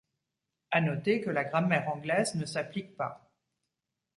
À 0.71 0.81
noter 0.81 1.21
que 1.21 1.29
la 1.29 1.43
grammaire 1.43 1.87
anglaise 1.87 2.33
ne 2.33 2.47
s'applique 2.47 2.97
pas. 2.97 3.31